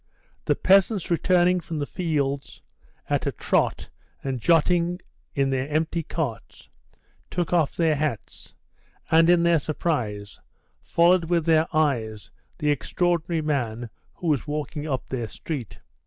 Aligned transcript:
The 0.45 0.55
peasants 0.55 1.11
returning 1.11 1.59
from 1.59 1.77
the 1.77 1.85
fields 1.85 2.63
at 3.07 3.27
a 3.27 3.31
trot 3.31 3.91
and 4.23 4.39
jotting 4.41 4.99
in 5.35 5.51
their 5.51 5.69
empty 5.69 6.01
carts, 6.01 6.71
took 7.29 7.53
off 7.53 7.75
their 7.75 7.95
hats, 7.95 8.55
and, 9.11 9.29
in 9.29 9.43
their 9.43 9.59
surprise, 9.59 10.39
followed 10.81 11.25
with 11.25 11.45
their 11.45 11.67
eyes 11.71 12.31
the 12.57 12.71
extraordinary 12.71 13.43
man 13.43 13.91
who 14.15 14.25
was 14.25 14.47
walking 14.47 14.87
up 14.87 15.07
their 15.07 15.27
street. 15.27 15.77